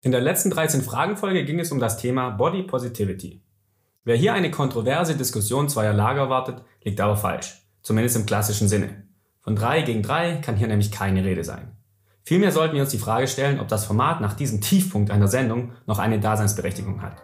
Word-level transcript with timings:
In 0.00 0.12
der 0.12 0.20
letzten 0.20 0.50
13 0.50 0.82
Fragenfolge 0.82 1.44
ging 1.44 1.58
es 1.58 1.72
um 1.72 1.80
das 1.80 1.96
Thema 1.96 2.30
Body 2.30 2.62
Positivity. 2.62 3.42
Wer 4.04 4.14
hier 4.14 4.32
eine 4.32 4.52
kontroverse 4.52 5.16
Diskussion 5.16 5.68
zweier 5.68 5.92
Lager 5.92 6.20
erwartet, 6.20 6.62
liegt 6.84 7.00
aber 7.00 7.16
falsch. 7.16 7.64
Zumindest 7.82 8.14
im 8.14 8.24
klassischen 8.24 8.68
Sinne. 8.68 9.08
Von 9.40 9.56
3 9.56 9.82
gegen 9.82 10.04
3 10.04 10.36
kann 10.36 10.54
hier 10.54 10.68
nämlich 10.68 10.92
keine 10.92 11.24
Rede 11.24 11.42
sein. 11.42 11.76
Vielmehr 12.22 12.52
sollten 12.52 12.76
wir 12.76 12.82
uns 12.82 12.92
die 12.92 12.98
Frage 12.98 13.26
stellen, 13.26 13.58
ob 13.58 13.66
das 13.66 13.86
Format 13.86 14.20
nach 14.20 14.34
diesem 14.34 14.60
Tiefpunkt 14.60 15.10
einer 15.10 15.26
Sendung 15.26 15.72
noch 15.86 15.98
eine 15.98 16.20
Daseinsberechtigung 16.20 17.02
hat. 17.02 17.16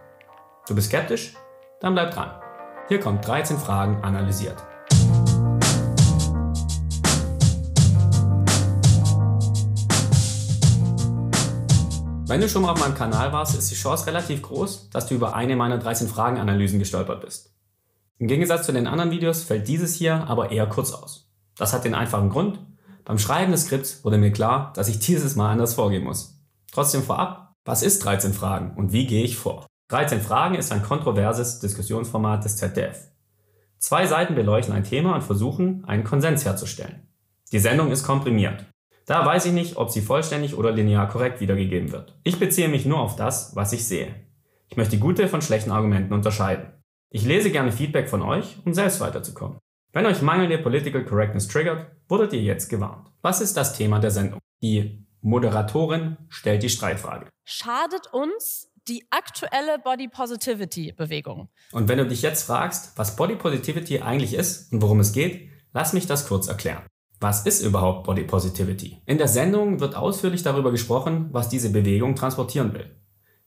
Du 0.67 0.75
bist 0.75 0.89
skeptisch? 0.89 1.35
Dann 1.81 1.95
bleib 1.95 2.13
dran. 2.13 2.31
Hier 2.89 2.99
kommt 2.99 3.25
13 3.25 3.57
Fragen 3.57 4.03
analysiert. 4.03 4.57
Wenn 12.27 12.41
du 12.41 12.49
schon 12.49 12.63
mal 12.63 12.73
auf 12.73 12.81
meinem 12.81 12.95
Kanal 12.95 13.35
warst, 13.35 13.55
ist 13.57 13.71
die 13.71 13.75
Chance 13.75 14.07
relativ 14.07 14.41
groß, 14.41 14.89
dass 14.89 15.07
du 15.07 15.15
über 15.15 15.35
eine 15.35 15.57
meiner 15.57 15.77
13 15.77 16.09
Fragenanalysen 16.09 16.79
gestolpert 16.79 17.21
bist. 17.21 17.55
Im 18.19 18.29
Gegensatz 18.29 18.65
zu 18.65 18.73
den 18.73 18.87
anderen 18.87 19.11
Videos 19.11 19.43
fällt 19.43 19.69
dieses 19.69 19.95
hier 19.95 20.27
aber 20.27 20.51
eher 20.51 20.67
kurz 20.67 20.93
aus. 20.93 21.31
Das 21.59 21.75
hat 21.75 21.85
den 21.85 21.95
einfachen 21.95 22.31
Grund, 22.31 22.61
beim 23.05 23.19
Schreiben 23.19 23.53
des 23.53 23.67
Skripts 23.67 24.03
wurde 24.05 24.17
mir 24.17 24.33
klar, 24.33 24.73
dass 24.75 24.89
ich 24.89 24.99
dieses 25.01 25.37
Mal 25.37 25.53
anders 25.53 25.75
vorgehen 25.75 26.05
muss. 26.05 26.41
Trotzdem 26.73 27.03
vorab, 27.03 27.55
was 27.67 27.83
ist 27.83 28.03
13 28.03 28.33
Fragen 28.33 28.73
und 28.75 28.93
wie 28.93 29.07
gehe 29.07 29.25
ich 29.25 29.37
vor? 29.37 29.67
13 29.89 30.23
Fragen 30.23 30.55
ist 30.55 30.73
ein 30.73 30.83
kontroverses 30.83 31.61
Diskussionsformat 31.61 32.43
des 32.43 32.57
ZDF. 32.57 33.11
Zwei 33.79 34.07
Seiten 34.07 34.35
beleuchten 34.35 34.75
ein 34.75 34.85
Thema 34.85 35.15
und 35.15 35.25
versuchen, 35.25 35.85
einen 35.85 36.05
Konsens 36.05 36.47
herzustellen. 36.47 37.07
Die 37.53 37.59
Sendung 37.59 37.91
ist 37.91 38.03
komprimiert. 38.03 38.65
Da 39.07 39.27
weiß 39.27 39.47
ich 39.47 39.53
nicht, 39.53 39.77
ob 39.77 39.91
sie 39.91 40.01
vollständig 40.01 40.57
oder 40.57 40.73
linear 40.73 41.09
korrekt 41.09 41.41
wiedergegeben 41.41 41.93
wird. 41.93 42.19
Ich 42.25 42.39
beziehe 42.39 42.69
mich 42.69 42.87
nur 42.87 43.01
auf 43.01 43.17
das, 43.17 43.55
was 43.55 43.73
ich 43.73 43.87
sehe. 43.87 44.15
Ich 44.69 44.77
möchte 44.77 44.99
gute 44.99 45.29
von 45.29 45.43
schlechten 45.43 45.71
Argumenten 45.71 46.15
unterscheiden. 46.15 46.73
Ich 47.11 47.25
lese 47.25 47.51
gerne 47.51 47.71
Feedback 47.71 48.09
von 48.09 48.23
euch, 48.23 48.57
um 48.65 48.73
selbst 48.73 49.01
weiterzukommen. 49.01 49.59
Wenn 49.93 50.07
euch 50.07 50.23
mangelnde 50.23 50.59
Political 50.59 51.05
Correctness 51.05 51.49
triggert, 51.49 51.93
wurdet 52.09 52.33
ihr 52.33 52.43
jetzt 52.43 52.69
gewarnt. 52.69 53.13
Was 53.23 53.41
ist 53.41 53.57
das 53.57 53.77
Thema 53.77 54.01
der 54.01 54.11
Sendung? 54.11 54.41
Die 54.63 55.07
Moderatorin 55.21 56.17
stellt 56.29 56.63
die 56.63 56.69
Streitfrage. 56.71 57.29
Schadet 57.45 58.13
uns 58.13 58.69
die 58.89 59.07
aktuelle 59.11 59.79
Body 59.79 60.09
Positivity 60.09 60.93
Bewegung? 60.93 61.49
Und 61.73 61.89
wenn 61.89 61.99
du 61.99 62.07
dich 62.07 62.23
jetzt 62.23 62.45
fragst, 62.45 62.99
was 62.99 63.17
Body 63.17 63.37
Positivity 63.37 64.01
eigentlich 64.01 64.35
ist 64.35 64.73
und 64.73 64.83
worum 64.83 65.01
es 65.01 65.13
geht, 65.13 65.51
lass 65.73 65.93
mich 65.93 66.07
das 66.07 66.27
kurz 66.27 66.49
erklären. 66.49 66.83
Was 67.25 67.47
ist 67.47 67.63
überhaupt 67.63 68.05
Body 68.05 68.25
Positivity? 68.25 69.01
In 69.07 69.17
der 69.17 69.29
Sendung 69.29 69.81
wird 69.81 69.97
ausführlich 69.97 70.43
darüber 70.43 70.71
gesprochen, 70.71 71.31
was 71.33 71.49
diese 71.49 71.71
Bewegung 71.71 72.17
transportieren 72.17 72.75
will. 72.75 72.85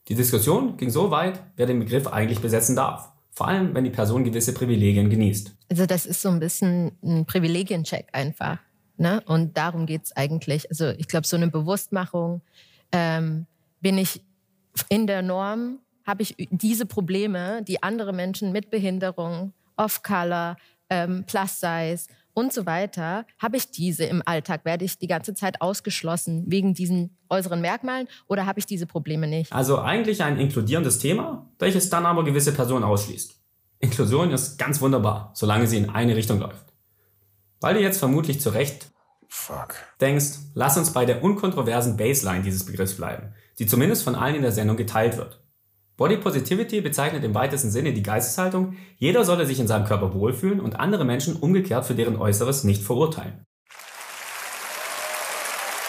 Die 0.08 0.16
Diskussion 0.16 0.76
ging 0.76 0.90
so 0.90 1.12
weit, 1.12 1.44
wer 1.54 1.66
den 1.66 1.78
Begriff 1.78 2.08
eigentlich 2.08 2.40
besetzen 2.40 2.74
darf. 2.74 3.12
Vor 3.30 3.46
allem, 3.46 3.76
wenn 3.76 3.84
die 3.84 3.90
Person 3.90 4.24
gewisse 4.24 4.52
Privilegien 4.52 5.08
genießt. 5.08 5.54
Also 5.70 5.86
das 5.86 6.06
ist 6.06 6.22
so 6.22 6.28
ein 6.28 6.40
bisschen 6.40 6.90
ein 7.04 7.24
Privilegiencheck 7.24 8.08
einfach. 8.10 8.58
Ne? 8.96 9.22
Und 9.26 9.56
darum 9.56 9.86
geht's 9.86 10.10
eigentlich. 10.16 10.68
Also 10.70 10.88
ich 10.88 11.06
glaube, 11.06 11.28
so 11.28 11.36
eine 11.36 11.46
Bewusstmachung, 11.46 12.40
ähm, 12.90 13.46
bin 13.80 13.96
ich 13.96 14.24
in 14.88 15.06
der 15.06 15.22
Norm, 15.22 15.78
habe 16.04 16.22
ich 16.22 16.34
diese 16.50 16.84
Probleme, 16.84 17.62
die 17.62 17.80
andere 17.80 18.12
Menschen 18.12 18.50
mit 18.50 18.70
Behinderung, 18.70 19.52
Off-Color, 19.76 20.56
ähm, 20.90 21.22
Plus-Size 21.28 22.08
und 22.38 22.52
so 22.52 22.66
weiter, 22.66 23.26
habe 23.40 23.56
ich 23.56 23.72
diese 23.72 24.04
im 24.04 24.22
Alltag? 24.24 24.64
Werde 24.64 24.84
ich 24.84 24.96
die 24.96 25.08
ganze 25.08 25.34
Zeit 25.34 25.60
ausgeschlossen 25.60 26.44
wegen 26.46 26.72
diesen 26.72 27.18
äußeren 27.28 27.60
Merkmalen 27.60 28.06
oder 28.28 28.46
habe 28.46 28.60
ich 28.60 28.66
diese 28.66 28.86
Probleme 28.86 29.26
nicht? 29.26 29.52
Also 29.52 29.80
eigentlich 29.80 30.22
ein 30.22 30.38
inkludierendes 30.38 31.00
Thema, 31.00 31.50
welches 31.58 31.90
dann 31.90 32.06
aber 32.06 32.22
gewisse 32.22 32.52
Personen 32.52 32.84
ausschließt. 32.84 33.34
Inklusion 33.80 34.30
ist 34.30 34.56
ganz 34.56 34.80
wunderbar, 34.80 35.32
solange 35.34 35.66
sie 35.66 35.78
in 35.78 35.90
eine 35.90 36.14
Richtung 36.14 36.38
läuft. 36.38 36.72
Weil 37.60 37.74
du 37.74 37.80
jetzt 37.80 37.98
vermutlich 37.98 38.40
zu 38.40 38.50
Recht 38.50 38.86
Fuck. 39.26 39.74
denkst, 40.00 40.38
lass 40.54 40.78
uns 40.78 40.92
bei 40.92 41.04
der 41.06 41.24
unkontroversen 41.24 41.96
Baseline 41.96 42.44
dieses 42.44 42.64
Begriffs 42.64 42.94
bleiben, 42.94 43.34
die 43.58 43.66
zumindest 43.66 44.04
von 44.04 44.14
allen 44.14 44.36
in 44.36 44.42
der 44.42 44.52
Sendung 44.52 44.76
geteilt 44.76 45.16
wird. 45.16 45.40
Body 45.98 46.16
Positivity 46.16 46.80
bezeichnet 46.80 47.24
im 47.24 47.34
weitesten 47.34 47.72
Sinne 47.72 47.92
die 47.92 48.04
Geisteshaltung, 48.04 48.76
jeder 48.98 49.24
solle 49.24 49.46
sich 49.46 49.58
in 49.58 49.66
seinem 49.66 49.84
Körper 49.84 50.14
wohlfühlen 50.14 50.60
und 50.60 50.78
andere 50.78 51.04
Menschen 51.04 51.34
umgekehrt 51.34 51.84
für 51.84 51.96
deren 51.96 52.16
Äußeres 52.16 52.62
nicht 52.62 52.84
verurteilen. 52.84 53.42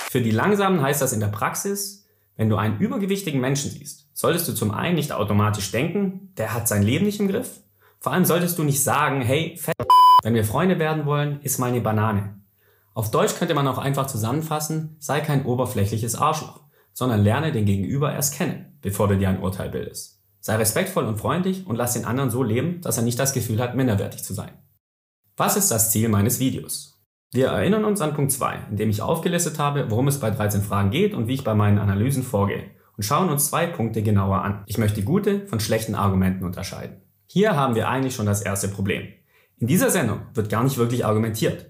Für 0.09 0.21
die 0.21 0.31
Langsamen 0.31 0.81
heißt 0.81 1.03
das 1.03 1.13
in 1.13 1.19
der 1.19 1.27
Praxis, 1.27 2.07
wenn 2.35 2.49
du 2.49 2.55
einen 2.55 2.79
übergewichtigen 2.79 3.39
Menschen 3.39 3.69
siehst, 3.69 4.09
solltest 4.13 4.47
du 4.47 4.53
zum 4.53 4.71
einen 4.71 4.95
nicht 4.95 5.11
automatisch 5.11 5.71
denken, 5.71 6.33
der 6.37 6.55
hat 6.55 6.67
sein 6.67 6.81
Leben 6.81 7.05
nicht 7.05 7.19
im 7.19 7.27
Griff. 7.27 7.59
Vor 7.99 8.11
allem 8.11 8.25
solltest 8.25 8.57
du 8.57 8.63
nicht 8.63 8.83
sagen, 8.83 9.21
hey, 9.21 9.57
fett, 9.57 9.75
wenn 10.23 10.33
wir 10.33 10.43
Freunde 10.43 10.79
werden 10.79 11.05
wollen, 11.05 11.39
iss 11.43 11.59
mal 11.59 11.69
eine 11.69 11.81
Banane. 11.81 12.41
Auf 12.95 13.11
Deutsch 13.11 13.35
könnte 13.35 13.53
man 13.53 13.67
auch 13.67 13.77
einfach 13.77 14.07
zusammenfassen, 14.07 14.95
sei 14.97 15.19
kein 15.19 15.45
oberflächliches 15.45 16.15
Arschloch 16.15 16.61
sondern 16.99 17.23
lerne 17.23 17.53
den 17.53 17.63
Gegenüber 17.63 18.11
erst 18.11 18.35
kennen, 18.35 18.77
bevor 18.81 19.07
du 19.07 19.17
dir 19.17 19.29
ein 19.29 19.39
Urteil 19.39 19.69
bildest. 19.69 20.21
Sei 20.41 20.57
respektvoll 20.57 21.05
und 21.05 21.17
freundlich 21.17 21.65
und 21.65 21.77
lass 21.77 21.93
den 21.93 22.03
anderen 22.03 22.29
so 22.29 22.43
leben, 22.43 22.81
dass 22.81 22.97
er 22.97 23.03
nicht 23.03 23.17
das 23.17 23.31
Gefühl 23.31 23.61
hat, 23.61 23.73
minderwertig 23.73 24.21
zu 24.21 24.33
sein. 24.33 24.51
Was 25.37 25.55
ist 25.55 25.71
das 25.71 25.91
Ziel 25.91 26.09
meines 26.09 26.41
Videos? 26.41 27.01
Wir 27.31 27.47
erinnern 27.47 27.85
uns 27.85 28.01
an 28.01 28.15
Punkt 28.15 28.33
2, 28.33 28.65
in 28.71 28.75
dem 28.75 28.89
ich 28.89 29.01
aufgelistet 29.01 29.59
habe, 29.59 29.89
worum 29.89 30.09
es 30.09 30.19
bei 30.19 30.29
13 30.29 30.61
Fragen 30.61 30.91
geht 30.91 31.13
und 31.13 31.29
wie 31.29 31.35
ich 31.35 31.45
bei 31.45 31.55
meinen 31.55 31.77
Analysen 31.77 32.21
vorgehe 32.21 32.65
und 32.97 33.03
schauen 33.03 33.29
uns 33.29 33.47
zwei 33.47 33.65
Punkte 33.65 34.03
genauer 34.03 34.41
an. 34.41 34.63
Ich 34.65 34.77
möchte 34.77 35.01
gute 35.01 35.47
von 35.47 35.61
schlechten 35.61 35.95
Argumenten 35.95 36.43
unterscheiden. 36.43 37.01
Hier 37.27 37.55
haben 37.55 37.75
wir 37.75 37.87
eigentlich 37.87 38.13
schon 38.13 38.25
das 38.25 38.41
erste 38.41 38.67
Problem. 38.67 39.07
In 39.55 39.67
dieser 39.67 39.89
Sendung 39.89 40.19
wird 40.33 40.49
gar 40.49 40.65
nicht 40.65 40.75
wirklich 40.77 41.05
argumentiert. 41.05 41.67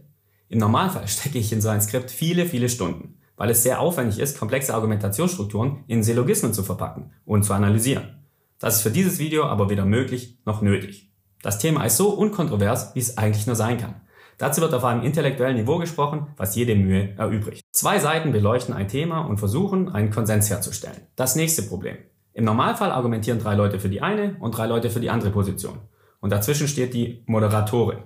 Im 0.48 0.58
Normalfall 0.58 1.08
stecke 1.08 1.38
ich 1.38 1.54
in 1.54 1.62
so 1.62 1.70
ein 1.70 1.82
Skript 1.84 2.10
viele, 2.10 2.48
viele 2.48 2.68
Stunden 2.68 3.19
weil 3.40 3.50
es 3.50 3.64
sehr 3.64 3.80
aufwendig 3.80 4.20
ist, 4.20 4.38
komplexe 4.38 4.76
Argumentationsstrukturen 4.76 5.86
in 5.88 6.04
Syllogismen 6.04 6.54
zu 6.54 6.62
verpacken 6.62 7.14
und 7.26 7.44
zu 7.44 7.54
analysieren. 7.54 8.20
Das 8.60 8.76
ist 8.76 8.82
für 8.82 8.92
dieses 8.92 9.18
Video 9.18 9.46
aber 9.46 9.70
weder 9.70 9.86
möglich 9.86 10.38
noch 10.46 10.62
nötig. 10.62 11.10
Das 11.42 11.58
Thema 11.58 11.86
ist 11.86 11.96
so 11.96 12.10
unkontrovers, 12.10 12.94
wie 12.96 13.00
es 13.00 13.18
eigentlich 13.18 13.48
nur 13.48 13.56
sein 13.56 13.78
kann. 13.78 14.02
Dazu 14.38 14.60
wird 14.60 14.74
auf 14.74 14.84
einem 14.84 15.04
intellektuellen 15.04 15.56
Niveau 15.56 15.78
gesprochen, 15.78 16.28
was 16.36 16.56
jede 16.56 16.76
Mühe 16.76 17.16
erübrigt. 17.18 17.62
Zwei 17.72 18.00
Seiten 18.00 18.34
beleuchten 18.34 18.76
ein 18.76 18.90
Thema 18.90 19.22
und 19.22 19.38
versuchen, 19.38 19.88
einen 19.88 20.12
Konsens 20.12 20.50
herzustellen. 20.50 21.08
Das 21.16 21.38
nächste 21.38 21.64
Problem. 21.64 21.98
Im 22.34 22.44
Normalfall 22.44 22.92
argumentieren 22.92 23.40
drei 23.40 23.56
Leute 23.56 23.80
für 23.80 23.90
die 23.90 24.02
eine 24.02 24.36
und 24.42 24.58
drei 24.58 24.68
Leute 24.68 24.90
für 24.90 25.00
die 25.00 25.10
andere 25.10 25.32
Position. 25.32 25.80
Und 26.20 26.32
dazwischen 26.32 26.68
steht 26.68 26.94
die 26.94 27.24
Moderatorin. 27.26 28.00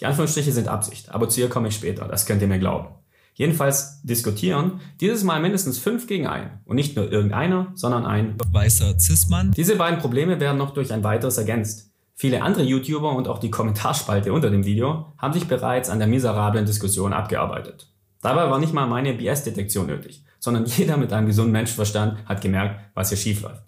Die 0.00 0.04
Anführungsstriche 0.04 0.52
sind 0.52 0.68
Absicht, 0.68 1.10
aber 1.14 1.30
zu 1.30 1.40
ihr 1.40 1.48
komme 1.48 1.68
ich 1.68 1.76
später, 1.76 2.06
das 2.06 2.26
könnt 2.26 2.42
ihr 2.42 2.48
mir 2.48 2.58
glauben. 2.58 2.88
Jedenfalls 3.36 4.00
diskutieren, 4.02 4.80
dieses 4.98 5.22
Mal 5.22 5.40
mindestens 5.40 5.78
fünf 5.78 6.06
gegen 6.06 6.26
ein. 6.26 6.60
Und 6.64 6.76
nicht 6.76 6.96
nur 6.96 7.12
irgendeiner, 7.12 7.70
sondern 7.74 8.06
ein 8.06 8.36
weißer 8.50 8.98
Cis-Mann. 8.98 9.50
Diese 9.52 9.76
beiden 9.76 9.98
Probleme 9.98 10.40
werden 10.40 10.56
noch 10.56 10.72
durch 10.72 10.90
ein 10.90 11.04
weiteres 11.04 11.36
ergänzt. 11.36 11.92
Viele 12.14 12.40
andere 12.40 12.64
YouTuber 12.64 13.14
und 13.14 13.28
auch 13.28 13.38
die 13.38 13.50
Kommentarspalte 13.50 14.32
unter 14.32 14.48
dem 14.48 14.64
Video 14.64 15.12
haben 15.18 15.34
sich 15.34 15.46
bereits 15.46 15.90
an 15.90 15.98
der 15.98 16.08
miserablen 16.08 16.64
Diskussion 16.64 17.12
abgearbeitet. 17.12 17.92
Dabei 18.22 18.50
war 18.50 18.58
nicht 18.58 18.72
mal 18.72 18.86
meine 18.86 19.12
BS-Detektion 19.12 19.88
nötig, 19.88 20.24
sondern 20.38 20.64
jeder 20.76 20.96
mit 20.96 21.12
einem 21.12 21.26
gesunden 21.26 21.52
Menschenverstand 21.52 22.24
hat 22.24 22.40
gemerkt, 22.40 22.80
was 22.94 23.10
hier 23.10 23.18
schief 23.18 23.42
läuft. 23.42 23.62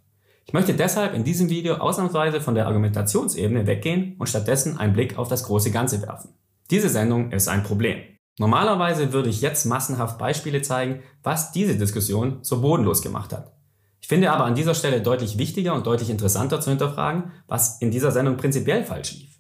Ich 0.47 0.55
möchte 0.55 0.73
deshalb 0.73 1.12
in 1.12 1.25
diesem 1.25 1.50
Video 1.50 1.75
ausnahmsweise 1.75 2.41
von 2.41 2.55
der 2.55 2.69
Argumentationsebene 2.69 3.67
weggehen 3.67 4.17
und 4.19 4.31
stattdessen 4.31 4.79
einen 4.79 4.95
Blick 4.95 5.19
auf 5.19 5.29
das 5.29 5.43
große 5.43 5.71
Ganze 5.71 6.00
werfen. 6.00 6.31
Diese 6.71 6.89
Sendung 6.89 7.33
ist 7.33 7.49
ein 7.49 7.65
Problem. 7.65 7.99
Normalerweise 8.38 9.12
würde 9.12 9.28
ich 9.28 9.41
jetzt 9.41 9.65
massenhaft 9.66 10.19
Beispiele 10.19 10.62
zeigen, 10.62 11.03
was 11.22 11.53
diese 11.53 11.76
Diskussion 11.76 12.38
so 12.43 12.60
bodenlos 12.60 13.03
gemacht 13.03 13.32
hat. 13.32 13.53
Ich 14.00 14.09
finde 14.09 14.31
aber 14.31 14.44
an 14.44 14.54
dieser 14.54 14.75
Stelle 14.75 15.03
deutlich 15.03 15.38
wichtiger 15.38 15.75
und 15.75 15.87
deutlich 15.87 16.08
interessanter 16.08 16.61
zu 16.61 16.70
hinterfragen, 16.70 17.32
was 17.49 17.81
in 17.81 17.90
dieser 17.90 18.12
Sendung 18.12 18.37
prinzipiell 18.37 18.85
falsch 18.85 19.12
lief. 19.12 19.38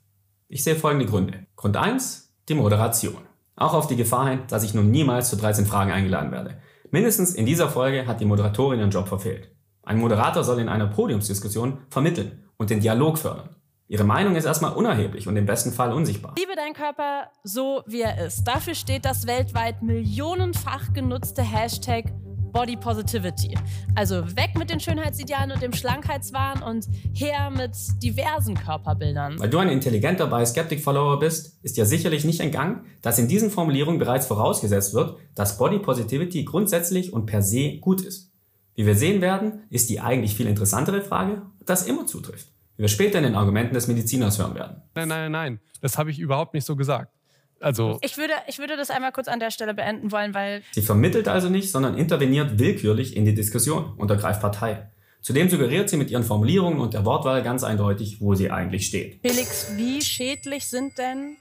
Ich 0.48 0.64
sehe 0.64 0.74
folgende 0.74 1.06
Gründe. 1.06 1.46
Grund 1.56 1.76
1, 1.76 2.34
die 2.48 2.54
Moderation. 2.54 3.22
Auch 3.54 3.74
auf 3.74 3.86
die 3.86 3.96
Gefahr 3.96 4.28
hin, 4.28 4.40
dass 4.48 4.64
ich 4.64 4.74
nun 4.74 4.90
niemals 4.90 5.30
zu 5.30 5.36
13 5.36 5.66
Fragen 5.66 5.92
eingeladen 5.92 6.32
werde. 6.32 6.58
Mindestens 6.90 7.34
in 7.34 7.46
dieser 7.46 7.68
Folge 7.68 8.06
hat 8.06 8.20
die 8.20 8.24
Moderatorin 8.24 8.80
ihren 8.80 8.90
Job 8.90 9.08
verfehlt. 9.08 9.50
Ein 9.82 9.98
Moderator 9.98 10.44
soll 10.44 10.58
in 10.58 10.68
einer 10.68 10.86
Podiumsdiskussion 10.86 11.78
vermitteln 11.88 12.44
und 12.56 12.70
den 12.70 12.80
Dialog 12.80 13.18
fördern. 13.18 13.50
Ihre 13.90 14.04
Meinung 14.04 14.36
ist 14.36 14.44
erstmal 14.44 14.74
unerheblich 14.74 15.26
und 15.28 15.36
im 15.38 15.46
besten 15.46 15.72
Fall 15.72 15.94
unsichtbar. 15.94 16.34
Liebe 16.38 16.54
deinen 16.54 16.74
Körper 16.74 17.30
so, 17.42 17.82
wie 17.86 18.02
er 18.02 18.26
ist. 18.26 18.44
Dafür 18.44 18.74
steht 18.74 19.06
das 19.06 19.26
weltweit 19.26 19.82
millionenfach 19.82 20.92
genutzte 20.92 21.40
Hashtag 21.40 22.12
Body 22.52 22.76
Positivity. 22.76 23.56
Also 23.94 24.26
weg 24.36 24.50
mit 24.58 24.68
den 24.68 24.78
Schönheitsidealen 24.78 25.52
und 25.52 25.62
dem 25.62 25.72
Schlankheitswahn 25.72 26.62
und 26.62 26.86
her 27.14 27.48
mit 27.48 27.72
diversen 28.02 28.56
Körperbildern. 28.56 29.40
Weil 29.40 29.48
du 29.48 29.56
ein 29.56 29.70
intelligenter 29.70 30.26
Bi-Skeptic-Follower 30.26 31.18
bist, 31.18 31.58
ist 31.62 31.78
ja 31.78 31.86
sicherlich 31.86 32.26
nicht 32.26 32.40
entgangen, 32.40 32.84
dass 33.00 33.18
in 33.18 33.26
diesen 33.26 33.50
Formulierungen 33.50 33.98
bereits 33.98 34.26
vorausgesetzt 34.26 34.92
wird, 34.92 35.16
dass 35.34 35.56
Body 35.56 35.78
Positivity 35.78 36.44
grundsätzlich 36.44 37.14
und 37.14 37.24
per 37.24 37.40
se 37.40 37.78
gut 37.78 38.02
ist. 38.02 38.32
Wie 38.74 38.84
wir 38.84 38.94
sehen 38.94 39.22
werden, 39.22 39.62
ist 39.70 39.88
die 39.88 40.00
eigentlich 40.00 40.34
viel 40.34 40.46
interessantere 40.46 41.00
Frage, 41.00 41.42
ob 41.58 41.66
das 41.66 41.86
immer 41.86 42.06
zutrifft. 42.06 42.48
Wie 42.78 42.82
wir 42.82 42.88
später 42.88 43.18
in 43.18 43.24
den 43.24 43.34
Argumenten 43.34 43.74
des 43.74 43.88
Mediziners 43.88 44.38
hören 44.38 44.54
werden. 44.54 44.82
Nein, 44.94 45.08
nein, 45.08 45.32
nein, 45.32 45.60
das 45.82 45.98
habe 45.98 46.12
ich 46.12 46.20
überhaupt 46.20 46.54
nicht 46.54 46.64
so 46.64 46.76
gesagt. 46.76 47.12
Also 47.60 47.98
Ich 48.02 48.16
würde, 48.16 48.34
ich 48.46 48.60
würde 48.60 48.76
das 48.76 48.88
einmal 48.90 49.10
kurz 49.10 49.26
an 49.26 49.40
der 49.40 49.50
Stelle 49.50 49.74
beenden 49.74 50.12
wollen, 50.12 50.32
weil 50.32 50.62
Sie 50.72 50.82
vermittelt 50.82 51.26
also 51.26 51.48
nicht, 51.48 51.72
sondern 51.72 51.98
interveniert 51.98 52.60
willkürlich 52.60 53.16
in 53.16 53.24
die 53.24 53.34
Diskussion 53.34 53.94
und 53.96 54.10
ergreift 54.12 54.40
Partei. 54.40 54.88
Zudem 55.20 55.50
suggeriert 55.50 55.90
sie 55.90 55.96
mit 55.96 56.12
ihren 56.12 56.22
Formulierungen 56.22 56.78
und 56.78 56.94
der 56.94 57.04
Wortwahl 57.04 57.42
ganz 57.42 57.64
eindeutig, 57.64 58.20
wo 58.20 58.36
sie 58.36 58.52
eigentlich 58.52 58.86
steht. 58.86 59.20
Felix, 59.22 59.72
wie 59.76 60.00
schädlich 60.00 60.66
sind 60.66 60.96
denn 60.98 61.36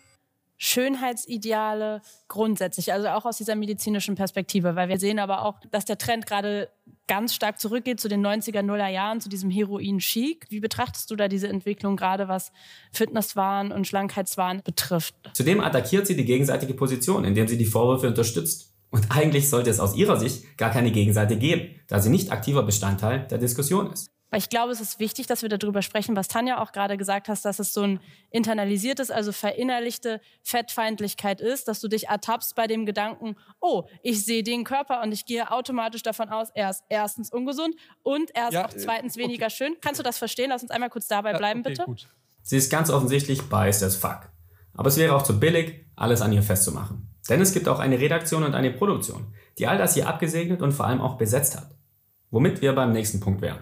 Schönheitsideale 0.58 2.02
grundsätzlich, 2.28 2.92
also 2.92 3.10
auch 3.10 3.26
aus 3.26 3.38
dieser 3.38 3.56
medizinischen 3.56 4.16
Perspektive, 4.16 4.76
weil 4.76 4.90
wir 4.90 4.98
sehen 4.98 5.20
aber 5.20 5.46
auch, 5.46 5.60
dass 5.70 5.86
der 5.86 6.00
Trend 6.00 6.26
gerade 6.26 6.70
ganz 7.08 7.34
stark 7.34 7.60
zurückgeht 7.60 8.00
zu 8.00 8.08
den 8.08 8.26
90er, 8.26 8.62
Nuller 8.62 8.90
Jahren, 8.90 9.22
zu 9.22 9.30
diesem 9.30 9.50
Heroin-Chic. 9.50 10.46
Wie 10.50 10.60
betrachtest 10.60 11.10
du 11.10 11.16
da 11.16 11.28
diese 11.28 11.48
Entwicklung 11.48 11.96
gerade, 11.96 12.28
was 12.28 12.52
Fitnesswahn 12.92 13.72
und 13.72 13.88
Schlankheitswahn 13.88 14.62
betrifft? 14.64 15.16
Zudem 15.34 15.62
attackiert 15.62 16.08
sie 16.08 16.16
die 16.16 16.26
gegenseitige 16.26 16.74
Position, 16.74 17.24
indem 17.24 17.48
sie 17.48 17.58
die 17.58 17.66
Vorwürfe 17.66 18.08
unterstützt. 18.08 18.74
Und 18.90 19.12
eigentlich 19.12 19.50
sollte 19.50 19.70
es 19.70 19.80
aus 19.80 19.96
ihrer 19.96 20.18
Sicht 20.18 20.58
gar 20.58 20.72
keine 20.72 20.92
Gegenseite 20.92 21.38
geben, 21.38 21.76
da 21.88 22.00
sie 22.00 22.10
nicht 22.10 22.32
aktiver 22.32 22.64
Bestandteil 22.64 23.28
der 23.28 23.38
Diskussion 23.38 23.92
ist. 23.92 24.10
Weil 24.30 24.40
ich 24.40 24.50
glaube, 24.50 24.74
es 24.74 24.82
ist 24.82 25.00
wichtig, 25.00 25.28
dass 25.28 25.42
wir 25.42 25.50
darüber 25.50 25.82
sprechen, 25.82 26.16
was 26.16 26.28
Tanja 26.28 26.62
auch 26.62 26.74
gerade 26.74 26.98
gesagt 26.98 27.30
hast, 27.30 27.46
dass 27.46 27.60
es 27.60 27.74
so 27.74 27.84
ein 27.84 28.02
internalisiertes, 28.30 29.10
also 29.10 29.32
verinnerlichte 29.32 30.20
Fettfeindlichkeit 30.44 31.40
ist, 31.40 31.70
dass 31.70 31.80
du 31.80 31.88
dich 31.88 32.08
ertappst 32.08 32.56
bei 32.56 32.68
dem 32.68 32.86
Gedanken, 32.86 33.38
oh, 33.62 33.84
ich 34.04 34.26
sehe 34.26 34.44
den 34.44 34.66
Körper 34.66 35.02
und 35.02 35.14
ich 35.14 35.26
gehe 35.26 35.50
automatisch 35.50 36.04
davon 36.04 36.30
aus, 36.30 36.50
er 36.54 36.70
ist 36.72 36.84
erstens 36.90 37.32
ungesund 37.32 37.76
und 38.04 38.36
er 38.36 38.50
ist 38.50 38.54
Ja, 38.54 38.66
auch 38.66 38.74
zweitens 38.74 39.16
weniger 39.16 39.50
schön. 39.50 39.78
Kannst 39.80 40.00
du 40.00 40.04
das 40.04 40.18
verstehen? 40.18 40.50
Lass 40.50 40.62
uns 40.62 40.72
einmal 40.72 40.90
kurz 40.90 41.08
dabei 41.08 41.34
bleiben, 41.34 41.62
okay, 41.62 41.70
bitte. 41.70 41.86
Gut. 41.86 42.10
Sie 42.42 42.58
ist 42.58 42.70
ganz 42.70 42.90
offensichtlich 42.90 43.44
biased 43.44 43.84
as 43.84 43.96
fuck. 43.96 44.30
Aber 44.74 44.90
es 44.90 44.98
wäre 44.98 45.16
auch 45.16 45.24
zu 45.24 45.40
billig, 45.40 45.86
alles 45.96 46.22
an 46.22 46.34
ihr 46.34 46.44
festzumachen. 46.44 47.10
Denn 47.30 47.42
es 47.42 47.54
gibt 47.54 47.68
auch 47.68 47.80
eine 47.80 48.00
Redaktion 48.00 48.44
und 48.44 48.56
eine 48.56 48.72
Produktion, 48.72 49.34
die 49.58 49.68
all 49.68 49.78
das 49.78 49.96
hier 49.96 50.08
abgesegnet 50.08 50.62
und 50.62 50.72
vor 50.72 50.86
allem 50.86 51.02
auch 51.02 51.18
besetzt 51.18 51.58
hat. 51.58 51.76
Womit 52.30 52.62
wir 52.62 52.74
beim 52.74 52.92
nächsten 52.92 53.20
Punkt 53.20 53.42
wären. 53.42 53.60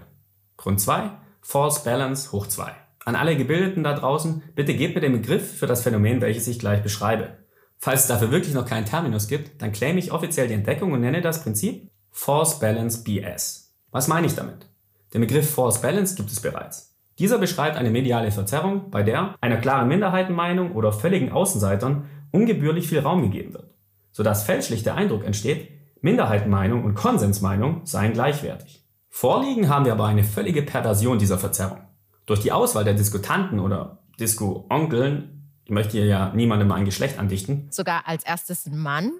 Grund 0.57 0.79
2, 0.79 1.11
False 1.41 1.83
Balance 1.83 2.31
hoch 2.31 2.47
2. 2.47 2.71
An 3.05 3.15
alle 3.15 3.37
Gebildeten 3.37 3.83
da 3.83 3.93
draußen, 3.93 4.41
bitte 4.55 4.73
gebt 4.73 4.95
mir 4.95 5.01
den 5.01 5.13
Begriff 5.13 5.57
für 5.57 5.67
das 5.67 5.83
Phänomen, 5.83 6.21
welches 6.21 6.47
ich 6.47 6.59
gleich 6.59 6.81
beschreibe. 6.81 7.37
Falls 7.77 8.01
es 8.01 8.07
dafür 8.07 8.31
wirklich 8.31 8.55
noch 8.55 8.65
keinen 8.65 8.85
Terminus 8.85 9.27
gibt, 9.27 9.61
dann 9.61 9.71
claim 9.71 9.97
ich 9.97 10.11
offiziell 10.11 10.47
die 10.47 10.53
Entdeckung 10.53 10.91
und 10.91 11.01
nenne 11.01 11.21
das 11.21 11.43
Prinzip 11.43 11.91
False 12.11 12.59
Balance 12.59 13.03
BS. 13.03 13.73
Was 13.91 14.07
meine 14.07 14.27
ich 14.27 14.35
damit? 14.35 14.67
Den 15.13 15.21
Begriff 15.21 15.53
False 15.53 15.81
Balance 15.81 16.15
gibt 16.15 16.31
es 16.31 16.39
bereits. 16.39 16.95
Dieser 17.19 17.37
beschreibt 17.37 17.77
eine 17.77 17.91
mediale 17.91 18.31
Verzerrung, 18.31 18.89
bei 18.89 19.03
der 19.03 19.35
einer 19.39 19.57
klaren 19.57 19.87
Minderheitenmeinung 19.87 20.71
oder 20.73 20.91
völligen 20.91 21.31
Außenseitern 21.31 22.09
ungebührlich 22.31 22.87
viel 22.87 22.99
Raum 22.99 23.21
gegeben 23.21 23.53
wird, 23.53 23.73
sodass 24.11 24.43
fälschlich 24.43 24.83
der 24.83 24.95
Eindruck 24.95 25.23
entsteht, 25.23 25.69
Minderheitenmeinung 26.01 26.83
und 26.83 26.95
Konsensmeinung 26.95 27.81
seien 27.85 28.13
gleichwertig. 28.13 28.84
Vorliegen 29.17 29.69
haben 29.69 29.85
wir 29.85 29.93
aber 29.93 30.07
eine 30.07 30.25
völlige 30.25 30.61
Perversion 30.61 31.17
dieser 31.17 31.37
Verzerrung. 31.37 31.79
Durch 32.25 32.41
die 32.41 32.51
Auswahl 32.51 32.83
der 32.83 32.95
Diskutanten 32.95 33.61
oder 33.61 34.03
Disco-Onkeln, 34.19 35.53
ich 35.63 35.71
möchte 35.71 35.93
hier 35.93 36.05
ja 36.05 36.33
niemandem 36.35 36.69
ein 36.73 36.83
Geschlecht 36.83 37.17
andichten, 37.17 37.69
Sogar 37.71 38.09
als 38.09 38.25
erstes 38.25 38.65
ein 38.65 38.77
Mann. 38.77 39.13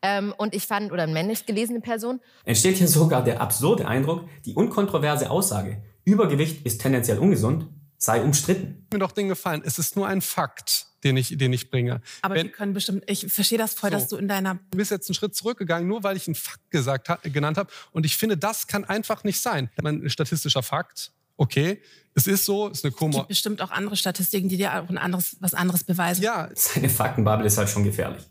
Ähm, 0.00 0.32
und 0.38 0.54
ich 0.54 0.66
fand, 0.66 0.90
oder 0.90 1.02
eine 1.02 1.12
männlich 1.12 1.44
gelesene 1.44 1.80
Person. 1.80 2.20
entsteht 2.46 2.78
hier 2.78 2.88
sogar 2.88 3.22
der 3.22 3.42
absurde 3.42 3.86
Eindruck, 3.86 4.24
die 4.46 4.54
unkontroverse 4.54 5.30
Aussage, 5.30 5.82
Übergewicht 6.06 6.64
ist 6.64 6.80
tendenziell 6.80 7.18
ungesund, 7.18 7.66
sei 7.98 8.22
umstritten. 8.22 8.86
Mir 8.90 9.00
doch 9.00 9.12
den 9.12 9.28
Gefallen. 9.28 9.60
Es 9.66 9.78
ist 9.78 9.96
nur 9.96 10.08
ein 10.08 10.22
Fakt, 10.22 10.86
den 11.04 11.16
ich, 11.16 11.36
den 11.36 11.52
ich 11.52 11.70
bringe. 11.70 12.00
Aber 12.22 12.34
Wenn, 12.34 12.46
wir 12.46 12.52
können 12.52 12.72
bestimmt, 12.74 13.04
ich 13.06 13.26
verstehe 13.32 13.58
das 13.58 13.74
voll, 13.74 13.90
So. 13.90 13.96
dass 13.96 14.08
du 14.08 14.16
in 14.16 14.28
deiner 14.28 14.58
du 14.70 14.76
bist 14.78 14.90
jetzt 14.90 15.08
einen 15.08 15.14
Schritt 15.14 15.34
zurückgegangen, 15.34 15.88
nur 15.88 16.02
weil 16.02 16.16
ich 16.16 16.26
einen 16.28 16.34
Fakt 16.34 16.70
gesagt 16.70 17.08
genannt 17.24 17.58
habe. 17.58 17.70
Und 17.92 18.06
ich 18.06 18.16
finde, 18.16 18.36
das 18.36 18.66
kann 18.66 18.84
einfach 18.84 19.24
nicht 19.24 19.40
sein. 19.40 19.70
Ein 19.82 20.08
statistischer 20.10 20.62
Fakt, 20.62 21.12
okay, 21.36 21.80
es 22.14 22.26
ist 22.26 22.44
so, 22.44 22.68
es 22.68 22.78
ist 22.78 22.84
eine 22.84 22.90
gibt 22.90 22.98
Komor. 22.98 23.26
bestimmt 23.26 23.62
auch 23.62 23.70
andere 23.70 23.96
Statistiken, 23.96 24.48
die 24.48 24.56
dir 24.58 24.82
auch 24.82 24.88
ein 24.88 24.98
anderes, 24.98 25.36
was 25.40 25.54
anderes 25.54 25.82
beweisen. 25.84 26.22
Ja, 26.22 26.50
Seine 26.54 26.88
Faktenbubble 26.90 27.46
ist 27.46 27.56
halt 27.58 27.68
schon 27.70 27.84
gefährlich. 27.84 28.22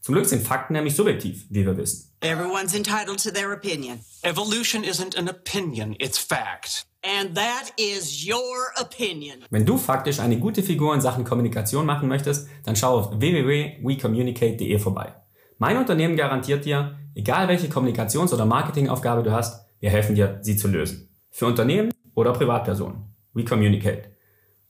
Zum 0.00 0.14
Glück 0.14 0.26
sind 0.26 0.46
Fakten 0.46 0.72
nämlich 0.72 0.96
subjektiv, 0.96 1.44
wie 1.50 1.66
wir 1.66 1.76
wissen. 1.76 2.10
Everyone's 2.20 2.74
entitled 2.74 3.22
to 3.22 3.30
their 3.30 3.52
opinion. 3.52 4.00
Evolution 4.22 4.82
isn't 4.82 5.16
an 5.16 5.28
opinion, 5.28 5.94
it's 5.98 6.18
fact. 6.18 6.86
And 7.02 7.34
that 7.34 7.72
is 7.78 8.26
your 8.26 8.72
opinion. 8.80 9.44
Wenn 9.50 9.64
du 9.64 9.78
faktisch 9.78 10.20
eine 10.20 10.38
gute 10.38 10.62
Figur 10.62 10.94
in 10.94 11.00
Sachen 11.00 11.24
Kommunikation 11.24 11.86
machen 11.86 12.08
möchtest, 12.08 12.48
dann 12.64 12.76
schau 12.76 12.98
auf 12.98 13.20
www.wecommunicate.de 13.20 14.78
vorbei. 14.78 15.14
Mein 15.58 15.76
Unternehmen 15.76 16.16
garantiert 16.16 16.64
dir, 16.64 16.98
egal 17.14 17.48
welche 17.48 17.68
Kommunikations- 17.68 18.32
oder 18.32 18.46
Marketingaufgabe 18.46 19.22
du 19.22 19.32
hast, 19.32 19.66
wir 19.80 19.90
helfen 19.90 20.14
dir, 20.14 20.38
sie 20.42 20.56
zu 20.56 20.68
lösen. 20.68 21.08
Für 21.30 21.46
Unternehmen 21.46 21.92
oder 22.14 22.32
Privatpersonen. 22.32 23.14
WeCommunicate. 23.32 24.10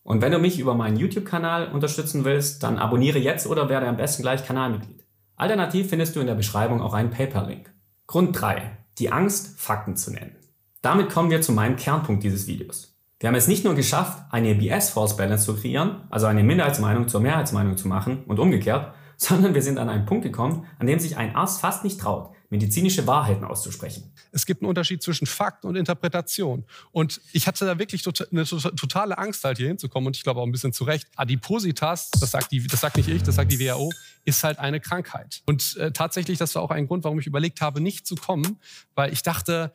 Und 0.02 0.22
wenn 0.22 0.32
du 0.32 0.38
mich 0.38 0.58
über 0.58 0.74
meinen 0.74 0.96
YouTube-Kanal 0.96 1.72
unterstützen 1.72 2.24
willst, 2.24 2.62
dann 2.62 2.78
abonniere 2.78 3.18
jetzt 3.18 3.46
oder 3.46 3.68
werde 3.68 3.86
am 3.86 3.96
besten 3.96 4.22
gleich 4.22 4.44
Kanalmitglied. 4.44 5.00
Alternativ 5.40 5.88
findest 5.88 6.14
du 6.14 6.20
in 6.20 6.26
der 6.26 6.34
Beschreibung 6.34 6.82
auch 6.82 6.92
einen 6.92 7.08
PayPal-Link. 7.08 7.72
Grund 8.06 8.38
3. 8.38 8.76
Die 8.98 9.10
Angst, 9.10 9.58
Fakten 9.58 9.96
zu 9.96 10.12
nennen. 10.12 10.37
Damit 10.82 11.08
kommen 11.08 11.31
wir 11.31 11.40
zu 11.40 11.52
meinem 11.52 11.76
Kernpunkt 11.76 12.22
dieses 12.22 12.46
Videos. 12.46 12.94
Wir 13.19 13.28
haben 13.28 13.34
es 13.34 13.48
nicht 13.48 13.64
nur 13.64 13.75
geschafft, 13.75 14.22
eine 14.31 14.54
BS-False 14.54 15.16
Balance 15.16 15.46
zu 15.46 15.56
kreieren, 15.56 16.02
also 16.10 16.26
eine 16.26 16.44
Minderheitsmeinung 16.44 17.08
zur 17.08 17.22
Mehrheitsmeinung 17.22 17.78
zu 17.78 17.88
machen 17.88 18.22
und 18.26 18.38
umgekehrt, 18.38 18.92
sondern 19.16 19.54
wir 19.54 19.62
sind 19.62 19.78
an 19.78 19.88
einen 19.88 20.04
Punkt 20.04 20.25
gekommen, 20.25 20.66
an 20.78 20.87
dem 20.87 20.98
sich 20.98 21.16
ein 21.16 21.34
Arzt 21.34 21.62
fast 21.62 21.84
nicht 21.84 21.98
traut, 21.98 22.34
medizinische 22.50 23.06
Wahrheiten 23.06 23.44
auszusprechen. 23.44 24.12
es 24.32 24.44
gibt 24.44 24.61
einen 24.61 24.69
Unterschied 24.69 25.02
zwischen 25.02 25.26
Fakt 25.26 25.64
und 25.64 25.76
Interpretation. 25.76 26.64
Und 26.93 27.20
ich 27.32 27.47
hatte 27.47 27.64
da 27.64 27.79
wirklich 27.79 28.02
tota- 28.02 28.29
eine 28.31 28.43
tota- 28.43 28.75
totale 28.76 29.17
Angst, 29.19 29.44
halt 29.44 29.58
hier 29.58 29.69
hinzukommen. 29.69 30.08
Und 30.08 30.17
ich 30.17 30.25
glaube 30.25 30.41
auch 30.41 30.44
ein 30.47 30.52
bisschen 30.52 30.73
zu 30.73 30.85
Recht. 30.85 31.08
Adipositas, 31.17 32.11
das 32.11 32.31
sagt, 32.32 32.50
die, 32.52 32.67
das 32.67 32.81
sagt 32.81 32.97
nicht 32.97 33.08
ich, 33.08 33.23
das 33.23 33.37
sagt 33.37 33.50
die 33.52 33.61
WHO, 33.61 33.91
ist 34.25 34.43
halt 34.44 34.58
eine 34.58 34.81
Krankheit. 34.81 35.43
Und 35.47 35.76
äh, 35.76 35.93
tatsächlich, 35.93 36.38
das 36.38 36.55
war 36.55 36.62
auch 36.62 36.70
ein 36.70 36.87
Grund, 36.87 37.05
warum 37.05 37.19
ich 37.20 37.26
überlegt 37.26 37.61
habe, 37.61 37.81
nicht 37.81 38.06
zu 38.06 38.17
kommen, 38.17 38.58
weil 38.94 39.12
ich 39.12 39.23
dachte, 39.23 39.73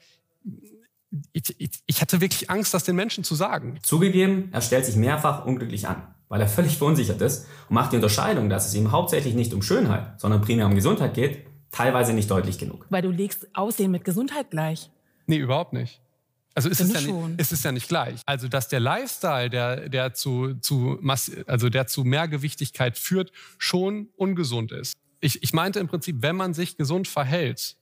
ich, 1.31 1.56
ich, 1.60 1.69
ich 1.86 2.01
hatte 2.01 2.19
wirklich 2.19 2.50
Angst, 2.50 2.74
das 2.74 2.83
den 2.83 2.95
Menschen 2.95 3.24
zu 3.24 3.36
sagen. 3.36 3.80
Zugegeben, 3.83 4.50
er 4.51 4.62
stellt 4.62 4.86
sich 4.86 4.96
mehrfach 4.98 5.46
unglücklich 5.46 5.88
an, 5.88 6.03
weil 6.27 6.41
er 6.41 6.50
völlig 6.50 6.77
verunsichert 6.77 7.22
ist 7.22 7.46
und 7.70 7.75
macht 7.75 7.94
die 7.94 7.96
Unterscheidung, 7.96 8.50
dass 8.50 8.67
es 8.67 8.74
ihm 8.74 8.91
hauptsächlich 8.91 9.34
nicht 9.34 9.53
um 9.53 9.62
Schönheit, 9.62 10.20
sondern 10.20 10.41
primär 10.41 10.65
um 10.65 10.75
Gesundheit 10.75 11.13
geht, 11.13 11.46
teilweise 11.75 12.13
nicht 12.13 12.32
deutlich 12.32 12.58
genug. 12.58 12.86
Weil 12.89 13.01
du 13.01 13.12
legst 13.12 13.48
Aussehen 13.53 13.91
mit 13.91 14.05
Gesundheit 14.05 14.50
gleich. 14.50 14.89
Nee, 15.27 15.38
überhaupt 15.38 15.74
nicht. 15.74 16.01
Also 16.53 16.70
ist 16.70 16.79
es, 16.79 16.94
ja 16.94 17.01
nicht, 17.01 17.39
ist 17.39 17.51
es 17.51 17.63
ja 17.63 17.72
nicht 17.74 17.89
gleich. 17.89 18.22
Also 18.25 18.48
dass 18.48 18.70
der 18.70 18.79
Lifestyle, 18.79 19.50
der, 19.50 19.89
der, 19.89 20.13
zu, 20.13 20.53
zu 20.55 21.00
also 21.48 21.67
der 21.67 21.88
zu 21.88 22.05
Mehrgewichtigkeit 22.05 22.98
führt, 22.98 23.34
schon 23.58 24.08
ungesund 24.15 24.72
ist. 24.72 24.94
Ich, 25.20 25.44
ich 25.44 25.51
meinte 25.51 25.79
im 25.79 25.88
Prinzip, 25.88 26.22
wenn 26.22 26.38
man 26.38 26.53
sich 26.53 26.77
gesund 26.77 27.10
verhält, 27.10 27.75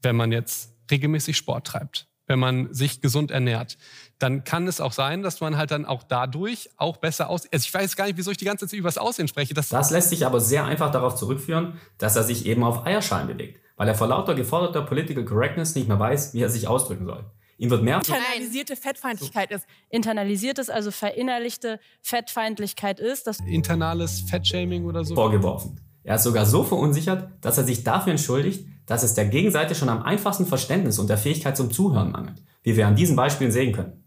wenn 0.00 0.14
man 0.14 0.30
jetzt 0.30 0.72
regelmäßig 0.92 1.36
Sport 1.36 1.66
treibt, 1.66 2.06
wenn 2.32 2.38
man 2.38 2.72
sich 2.72 3.02
gesund 3.02 3.30
ernährt, 3.30 3.76
dann 4.18 4.42
kann 4.42 4.66
es 4.66 4.80
auch 4.80 4.92
sein, 4.92 5.22
dass 5.22 5.42
man 5.42 5.58
halt 5.58 5.70
dann 5.70 5.84
auch 5.84 6.02
dadurch 6.02 6.70
auch 6.78 6.96
besser 6.96 7.28
aussieht. 7.28 7.52
Also 7.52 7.66
ich 7.66 7.74
weiß 7.74 7.94
gar 7.94 8.06
nicht, 8.06 8.16
wieso 8.16 8.30
ich 8.30 8.38
die 8.38 8.46
ganze 8.46 8.66
Zeit 8.66 8.78
über 8.78 8.88
das 8.88 8.96
Aussehen 8.96 9.28
spreche. 9.28 9.52
Das, 9.52 9.68
Das 9.68 9.90
lässt 9.90 10.08
sich 10.08 10.24
aber 10.24 10.40
sehr 10.40 10.64
einfach 10.64 10.90
darauf 10.90 11.14
zurückführen, 11.14 11.74
dass 11.98 12.16
er 12.16 12.22
sich 12.22 12.46
eben 12.46 12.64
auf 12.64 12.86
Eierschalen 12.86 13.26
bewegt, 13.28 13.60
weil 13.76 13.86
er 13.86 13.94
vor 13.94 14.06
lauter 14.06 14.34
geforderter 14.34 14.80
Political 14.80 15.26
Correctness 15.26 15.74
nicht 15.74 15.88
mehr 15.88 15.98
weiß, 15.98 16.32
wie 16.32 16.40
er 16.40 16.48
sich 16.48 16.66
ausdrücken 16.68 17.04
soll. 17.04 17.26
Ihm 17.58 17.68
wird 17.68 17.82
mehr 17.82 17.98
Internalisierte 17.98 18.76
Fettfeindlichkeit 18.76 19.50
ist. 19.50 19.66
Internalisiertes, 19.90 20.70
also 20.70 20.90
verinnerlichte 20.90 21.78
Fettfeindlichkeit 22.00 22.98
ist, 22.98 23.26
dass 23.26 23.40
internales 23.40 24.22
Fettshaming 24.22 24.86
oder 24.86 25.04
so. 25.04 25.14
vorgeworfen. 25.14 25.78
Er 26.02 26.16
ist 26.16 26.24
sogar 26.24 26.46
so 26.46 26.64
verunsichert, 26.64 27.30
dass 27.40 27.58
er 27.58 27.64
sich 27.64 27.84
dafür 27.84 28.12
entschuldigt, 28.12 28.66
dass 28.86 29.02
es 29.02 29.14
der 29.14 29.26
Gegenseite 29.26 29.74
schon 29.74 29.88
am 29.88 30.02
einfachsten 30.02 30.46
Verständnis 30.46 30.98
und 30.98 31.08
der 31.08 31.18
Fähigkeit 31.18 31.56
zum 31.56 31.70
Zuhören 31.70 32.10
mangelt, 32.10 32.42
wie 32.62 32.76
wir 32.76 32.86
an 32.86 32.96
diesen 32.96 33.16
Beispielen 33.16 33.52
sehen 33.52 33.72
können. 33.72 34.01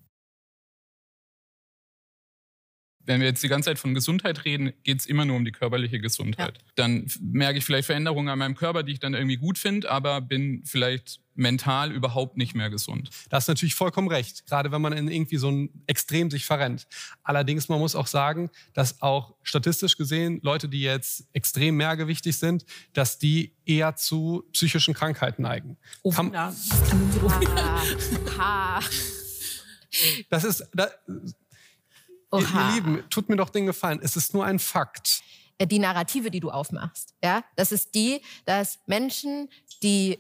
Wenn 3.05 3.19
wir 3.19 3.27
jetzt 3.27 3.43
die 3.43 3.47
ganze 3.47 3.69
Zeit 3.69 3.79
von 3.79 3.93
Gesundheit 3.93 4.45
reden, 4.45 4.73
geht 4.83 4.99
es 4.99 5.05
immer 5.05 5.25
nur 5.25 5.37
um 5.37 5.45
die 5.45 5.51
körperliche 5.51 5.99
Gesundheit. 5.99 6.57
Ja. 6.57 6.63
Dann 6.75 7.07
merke 7.21 7.57
ich 7.57 7.65
vielleicht 7.65 7.85
Veränderungen 7.85 8.29
an 8.29 8.39
meinem 8.39 8.55
Körper, 8.55 8.83
die 8.83 8.93
ich 8.93 8.99
dann 8.99 9.13
irgendwie 9.13 9.37
gut 9.37 9.57
finde, 9.57 9.91
aber 9.91 10.21
bin 10.21 10.63
vielleicht 10.65 11.19
mental 11.35 11.91
überhaupt 11.91 12.37
nicht 12.37 12.55
mehr 12.55 12.69
gesund. 12.69 13.09
Das 13.29 13.43
ist 13.43 13.47
natürlich 13.49 13.75
vollkommen 13.75 14.07
recht, 14.07 14.45
gerade 14.47 14.71
wenn 14.71 14.81
man 14.81 14.93
in 14.93 15.09
irgendwie 15.09 15.37
so 15.37 15.51
ein 15.51 15.69
Extrem 15.85 16.31
sich 16.31 16.45
verrennt. 16.45 16.87
Allerdings, 17.23 17.67
man 17.67 17.79
muss 17.79 17.95
auch 17.95 18.07
sagen, 18.07 18.49
dass 18.73 19.01
auch 19.01 19.35
statistisch 19.43 19.97
gesehen 19.97 20.39
Leute, 20.43 20.69
die 20.69 20.81
jetzt 20.81 21.27
extrem 21.33 21.75
mehrgewichtig 21.75 22.37
sind, 22.37 22.65
dass 22.93 23.19
die 23.19 23.53
eher 23.65 23.95
zu 23.95 24.45
psychischen 24.53 24.93
Krankheiten 24.93 25.41
neigen. 25.41 25.77
Oh, 26.03 26.11
Kann, 26.11 26.33
ja. 26.33 26.53
das 30.29 30.43
ist, 30.43 30.65
da, 32.31 32.39
Ihr, 32.39 32.47
ihr 32.47 32.75
Lieben, 32.75 33.03
tut 33.09 33.29
mir 33.29 33.35
doch 33.35 33.49
den 33.49 33.65
Gefallen. 33.65 33.99
Es 34.01 34.15
ist 34.15 34.33
nur 34.33 34.45
ein 34.45 34.59
Fakt. 34.59 35.21
Äh, 35.57 35.67
die 35.67 35.79
Narrative, 35.79 36.31
die 36.31 36.39
du 36.39 36.51
aufmachst, 36.51 37.13
ja, 37.23 37.43
das 37.55 37.71
ist 37.71 37.95
die, 37.95 38.21
dass 38.45 38.79
Menschen, 38.87 39.49
die 39.83 40.19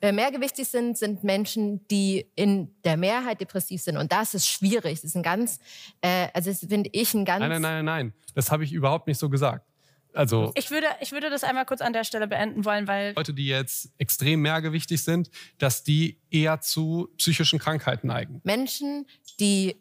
äh, 0.00 0.12
mehrgewichtig 0.12 0.66
sind, 0.66 0.96
sind 0.96 1.24
Menschen, 1.24 1.86
die 1.88 2.26
in 2.34 2.74
der 2.84 2.96
Mehrheit 2.96 3.40
depressiv 3.40 3.82
sind. 3.82 3.98
Und 3.98 4.12
das 4.12 4.32
ist 4.32 4.46
schwierig. 4.46 4.94
Das 4.94 5.04
ist 5.04 5.14
ein 5.14 5.22
ganz, 5.22 5.58
äh, 6.00 6.28
also 6.32 6.50
das 6.50 6.60
finde 6.60 6.88
ich 6.92 7.12
ein 7.12 7.24
ganz. 7.24 7.40
Nein, 7.40 7.50
nein, 7.50 7.60
nein, 7.60 7.84
nein. 7.84 8.14
Das 8.34 8.50
habe 8.50 8.64
ich 8.64 8.72
überhaupt 8.72 9.06
nicht 9.06 9.18
so 9.18 9.28
gesagt. 9.28 9.66
Also 10.12 10.52
ich 10.56 10.70
würde, 10.70 10.86
ich 11.00 11.12
würde 11.12 11.30
das 11.30 11.44
einmal 11.44 11.64
kurz 11.66 11.80
an 11.80 11.92
der 11.92 12.04
Stelle 12.04 12.26
beenden 12.26 12.64
wollen, 12.64 12.88
weil 12.88 13.12
Leute, 13.14 13.32
die 13.32 13.46
jetzt 13.46 13.90
extrem 13.98 14.40
mehrgewichtig 14.42 15.04
sind, 15.04 15.30
dass 15.58 15.84
die 15.84 16.18
eher 16.30 16.60
zu 16.60 17.10
psychischen 17.16 17.58
Krankheiten 17.58 18.08
neigen. 18.08 18.40
Menschen, 18.42 19.06
die 19.38 19.76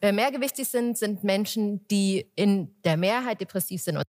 mehrgewichtig 0.00 0.68
sind, 0.68 0.96
sind 0.96 1.24
Menschen, 1.24 1.86
die 1.88 2.30
in 2.36 2.74
der 2.82 2.96
Mehrheit 2.96 3.40
depressiv 3.40 3.82
sind. 3.82 4.02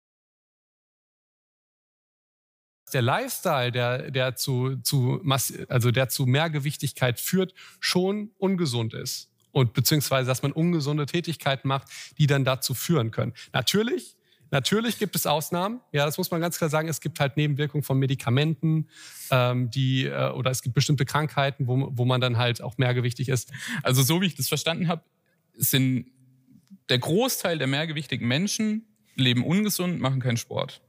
Der 2.94 3.02
Lifestyle, 3.02 3.72
der, 3.72 4.12
der, 4.12 4.36
zu, 4.36 4.78
zu, 4.78 5.22
also 5.68 5.92
der 5.92 6.10
zu 6.10 6.26
Mehrgewichtigkeit 6.26 7.20
führt, 7.20 7.54
schon 7.80 8.32
ungesund 8.38 8.94
ist. 8.94 9.30
Und 9.52 9.74
beziehungsweise, 9.74 10.28
dass 10.28 10.42
man 10.42 10.52
ungesunde 10.52 11.06
Tätigkeiten 11.06 11.68
macht, 11.68 11.88
die 12.18 12.28
dann 12.28 12.46
dazu 12.46 12.74
führen 12.74 13.12
können. 13.12 13.34
Natürlich 13.54 14.16
Natürlich 14.52 14.98
gibt 14.98 15.16
es 15.16 15.28
Ausnahmen. 15.28 15.80
Ja, 15.92 16.06
das 16.06 16.18
muss 16.18 16.32
man 16.32 16.42
ganz 16.42 16.58
klar 16.58 16.70
sagen. 16.70 16.88
Es 16.88 17.02
gibt 17.02 17.20
halt 17.20 17.38
Nebenwirkungen 17.38 17.84
von 17.84 18.00
Medikamenten, 18.00 18.88
ähm, 19.32 19.70
die 19.70 20.06
äh, 20.06 20.32
oder 20.32 20.50
es 20.50 20.62
gibt 20.62 20.76
bestimmte 20.76 21.06
Krankheiten, 21.06 21.68
wo, 21.68 21.90
wo 21.92 22.06
man 22.06 22.20
dann 22.20 22.38
halt 22.38 22.62
auch 22.62 22.78
mehrgewichtig 22.78 23.30
ist. 23.30 23.52
Also 23.84 24.02
so 24.02 24.22
wie 24.22 24.26
ich 24.26 24.36
das 24.36 24.48
verstanden 24.48 24.88
habe, 24.88 25.04
sind 25.60 26.08
der 26.90 26.98
Großteil 26.98 27.58
der 27.58 27.68
mehrgewichtigen 27.68 28.28
Menschen 28.28 28.86
leben 29.16 29.46
ungesund, 29.46 30.00
machen 30.00 30.20
keinen 30.22 30.38
Sport. 30.38 30.82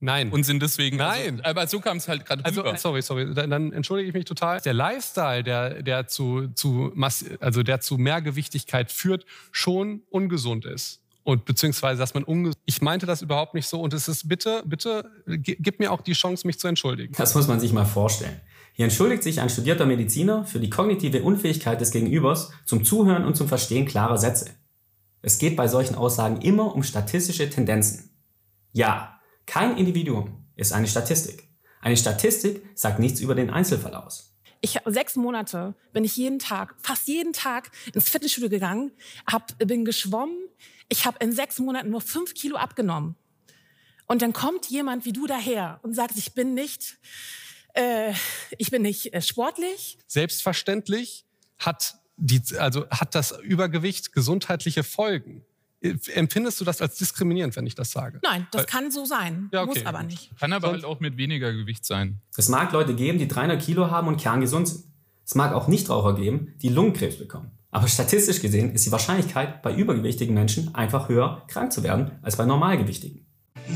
Nein. 0.00 0.30
Und 0.30 0.44
sind 0.44 0.60
deswegen. 0.60 1.00
Also 1.00 1.18
Nein. 1.18 1.34
Also, 1.40 1.50
aber 1.50 1.66
so 1.66 1.80
kam 1.80 1.96
es 1.96 2.08
halt 2.08 2.26
gerade 2.26 2.44
also, 2.44 2.60
rüber. 2.60 2.76
Sorry, 2.76 3.00
sorry. 3.00 3.32
Dann, 3.32 3.48
dann, 3.48 3.72
entschuldige 3.72 4.08
ich 4.08 4.14
mich 4.14 4.26
total. 4.26 4.60
Der 4.60 4.74
Lifestyle, 4.74 5.42
der, 5.42 5.82
der, 5.82 6.06
zu, 6.08 6.48
zu, 6.48 6.92
also 7.40 7.62
der 7.62 7.80
zu 7.80 7.96
Mehrgewichtigkeit 7.96 8.92
führt, 8.92 9.24
schon 9.50 10.02
ungesund 10.10 10.66
ist. 10.66 11.00
Und 11.24 11.46
beziehungsweise, 11.46 11.98
dass 11.98 12.12
man 12.12 12.22
ungesund. 12.22 12.62
Ich 12.66 12.82
meinte 12.82 13.06
das 13.06 13.22
überhaupt 13.22 13.54
nicht 13.54 13.66
so. 13.66 13.80
Und 13.80 13.94
es 13.94 14.08
ist 14.08 14.28
bitte, 14.28 14.62
bitte, 14.66 15.10
gib 15.26 15.80
mir 15.80 15.90
auch 15.90 16.02
die 16.02 16.12
Chance, 16.12 16.46
mich 16.46 16.58
zu 16.58 16.68
entschuldigen. 16.68 17.14
Das 17.16 17.34
muss 17.34 17.48
man 17.48 17.58
sich 17.60 17.72
mal 17.72 17.86
vorstellen. 17.86 18.40
Hier 18.74 18.84
entschuldigt 18.84 19.22
sich 19.22 19.40
ein 19.40 19.48
studierter 19.48 19.86
Mediziner 19.86 20.44
für 20.44 20.60
die 20.60 20.68
kognitive 20.68 21.22
Unfähigkeit 21.22 21.80
des 21.80 21.92
Gegenübers 21.92 22.50
zum 22.66 22.84
Zuhören 22.84 23.24
und 23.24 23.36
zum 23.36 23.48
Verstehen 23.48 23.86
klarer 23.86 24.18
Sätze. 24.18 24.50
Es 25.22 25.38
geht 25.38 25.56
bei 25.56 25.66
solchen 25.68 25.94
Aussagen 25.94 26.42
immer 26.42 26.74
um 26.74 26.82
statistische 26.82 27.48
Tendenzen. 27.48 28.10
Ja, 28.72 29.20
kein 29.46 29.78
Individuum 29.78 30.44
ist 30.56 30.72
eine 30.72 30.88
Statistik. 30.88 31.48
Eine 31.80 31.96
Statistik 31.96 32.62
sagt 32.74 32.98
nichts 32.98 33.20
über 33.20 33.34
den 33.34 33.48
Einzelfall 33.48 33.94
aus. 33.94 34.34
Ich 34.60 34.78
sechs 34.86 35.16
Monate 35.16 35.74
bin 35.92 36.04
ich 36.04 36.16
jeden 36.16 36.38
Tag, 36.38 36.74
fast 36.82 37.06
jeden 37.06 37.32
Tag 37.32 37.70
ins 37.94 38.08
Fitnessstudio 38.08 38.48
gegangen, 38.48 38.92
hab, 39.30 39.56
bin 39.58 39.84
geschwommen. 39.84 40.36
Ich 40.88 41.06
habe 41.06 41.18
in 41.20 41.32
sechs 41.32 41.58
Monaten 41.58 41.90
nur 41.90 42.00
fünf 42.00 42.34
Kilo 42.34 42.56
abgenommen. 42.56 43.16
Und 44.06 44.22
dann 44.22 44.32
kommt 44.32 44.66
jemand 44.66 45.04
wie 45.04 45.12
du 45.12 45.26
daher 45.26 45.80
und 45.82 45.94
sagt, 45.94 46.16
ich 46.16 46.34
bin 46.34 46.54
nicht 46.54 46.98
äh, 47.74 48.12
ich 48.56 48.70
bin 48.70 48.82
nicht 48.82 49.12
äh, 49.12 49.20
sportlich. 49.20 49.98
Selbstverständlich 50.06 51.26
hat, 51.58 51.96
die, 52.16 52.40
also 52.58 52.88
hat 52.88 53.14
das 53.14 53.38
Übergewicht 53.42 54.12
gesundheitliche 54.12 54.84
Folgen. 54.84 55.44
Äh, 55.80 55.96
empfindest 56.14 56.60
du 56.60 56.64
das 56.64 56.80
als 56.80 56.96
diskriminierend, 56.96 57.56
wenn 57.56 57.66
ich 57.66 57.74
das 57.74 57.90
sage? 57.90 58.20
Nein, 58.22 58.46
das 58.52 58.60
Weil, 58.60 58.66
kann 58.66 58.90
so 58.90 59.04
sein, 59.04 59.50
ja, 59.52 59.62
okay. 59.62 59.80
muss 59.80 59.86
aber 59.86 60.02
nicht. 60.04 60.30
Kann 60.38 60.52
aber 60.52 60.70
halt 60.70 60.84
auch 60.84 61.00
mit 61.00 61.16
weniger 61.16 61.52
Gewicht 61.52 61.84
sein. 61.84 62.20
Es 62.36 62.48
mag 62.48 62.72
Leute 62.72 62.94
geben, 62.94 63.18
die 63.18 63.28
300 63.28 63.60
Kilo 63.60 63.90
haben 63.90 64.08
und 64.08 64.18
kerngesund 64.18 64.68
sind. 64.68 64.84
Es 65.26 65.34
mag 65.34 65.52
auch 65.52 65.68
Nichtraucher 65.68 66.14
geben, 66.14 66.54
die 66.62 66.68
Lungenkrebs 66.68 67.18
bekommen. 67.18 67.50
Aber 67.74 67.88
statistisch 67.88 68.40
gesehen 68.40 68.72
ist 68.72 68.86
die 68.86 68.92
Wahrscheinlichkeit 68.92 69.60
bei 69.60 69.74
übergewichtigen 69.74 70.32
Menschen 70.32 70.72
einfach 70.76 71.08
höher, 71.08 71.42
krank 71.48 71.72
zu 71.72 71.82
werden, 71.82 72.12
als 72.22 72.36
bei 72.36 72.44
normalgewichtigen. 72.44 73.26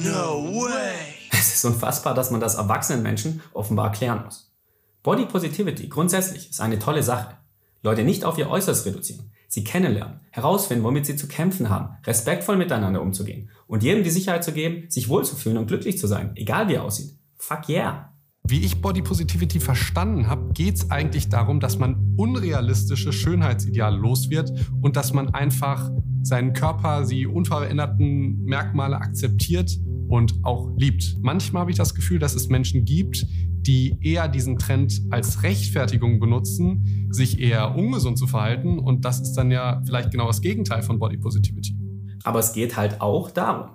No 0.05 0.45
way! 0.55 0.95
Es 1.33 1.57
ist 1.57 1.64
unfassbar, 1.64 2.14
dass 2.14 2.31
man 2.31 2.40
das 2.40 2.55
erwachsenen 2.55 3.02
Menschen 3.02 3.43
offenbar 3.55 3.87
erklären 3.87 4.23
muss. 4.25 4.55
Body 5.02 5.26
Positivity 5.26 5.88
grundsätzlich 5.88 6.49
ist 6.49 6.61
eine 6.61 6.78
tolle 6.78 7.02
Sache. 7.02 7.38
Leute 7.83 8.05
nicht 8.05 8.25
auf 8.25 8.38
ihr 8.38 8.49
Äußeres 8.49 8.87
reduzieren, 8.87 9.33
sie 9.49 9.64
kennenlernen, 9.64 10.21
herausfinden, 10.31 10.85
womit 10.85 11.05
sie 11.05 11.17
zu 11.17 11.26
kämpfen 11.26 11.69
haben, 11.69 11.97
respektvoll 12.05 12.57
miteinander 12.57 13.02
umzugehen 13.02 13.50
und 13.67 13.83
jedem 13.83 14.05
die 14.05 14.11
Sicherheit 14.11 14.45
zu 14.45 14.52
geben, 14.52 14.88
sich 14.88 15.09
wohlzufühlen 15.09 15.59
und 15.59 15.67
glücklich 15.67 15.99
zu 15.99 16.07
sein, 16.07 16.31
egal 16.37 16.69
wie 16.69 16.75
er 16.75 16.85
aussieht. 16.85 17.19
Fuck 17.37 17.69
yeah! 17.69 18.07
Wie 18.50 18.61
ich 18.61 18.81
Body 18.81 19.02
Positivity 19.02 19.61
verstanden 19.61 20.26
habe, 20.26 20.55
geht 20.55 20.76
es 20.76 20.90
eigentlich 20.90 21.28
darum, 21.28 21.61
dass 21.61 21.78
man 21.78 22.14
unrealistische 22.17 23.12
Schönheitsideale 23.12 23.99
los 23.99 24.31
wird 24.31 24.50
und 24.81 24.97
dass 24.97 25.12
man 25.12 25.35
einfach 25.35 25.90
seinen 26.23 26.55
Körper, 26.55 27.05
die 27.05 27.26
unveränderten 27.26 28.43
Merkmale 28.45 28.97
akzeptiert 28.97 29.78
und 30.09 30.33
auch 30.45 30.71
liebt. 30.78 31.19
Manchmal 31.21 31.61
habe 31.61 31.73
ich 31.73 31.76
das 31.76 31.95
Gefühl, 31.95 32.19
dass 32.19 32.35
es 32.35 32.49
Menschen 32.49 32.87
gibt, 32.87 33.26
die 33.67 33.99
eher 34.00 34.28
diesen 34.28 34.59
Trend 34.59 34.99
als 35.11 35.43
Rechtfertigung 35.43 36.19
benutzen, 36.19 37.07
sich 37.11 37.40
eher 37.40 37.76
ungesund 37.76 38.17
zu 38.17 38.26
verhalten. 38.26 38.78
Und 38.78 39.05
das 39.05 39.21
ist 39.21 39.35
dann 39.35 39.50
ja 39.50 39.83
vielleicht 39.85 40.11
genau 40.11 40.26
das 40.26 40.40
Gegenteil 40.40 40.83
von 40.83 40.99
Body 40.99 41.19
Positivity. 41.19 41.76
Aber 42.25 42.38
es 42.38 42.55
geht 42.55 42.78
halt 42.78 43.02
auch 43.02 43.31
darum. 43.31 43.73